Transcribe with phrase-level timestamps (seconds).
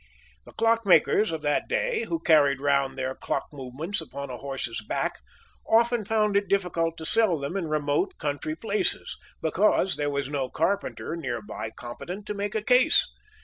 [0.45, 4.81] The clock makers of that day, who carried round their clock movements upon a horse's
[4.81, 5.19] back,
[5.69, 10.49] often found it difficult to sell them in remote country places, because there was no
[10.49, 13.05] carpenter near by competent to make a case.